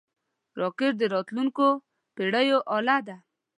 راکټ 0.61 0.93
د 0.97 1.03
راتلونکو 1.13 1.65
پېړیو 2.15 2.59
اله 2.77 2.97
ده 3.07 3.17